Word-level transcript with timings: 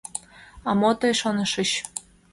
—А 0.69 0.71
мо 0.79 0.91
тый 0.99 1.13
шонышыч! 1.21 1.69